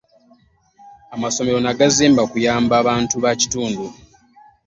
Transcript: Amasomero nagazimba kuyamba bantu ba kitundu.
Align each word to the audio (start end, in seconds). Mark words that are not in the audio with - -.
Amasomero 1.15 1.59
nagazimba 1.61 2.21
kuyamba 2.31 2.75
bantu 2.87 3.15
ba 3.23 3.31
kitundu. 3.39 3.85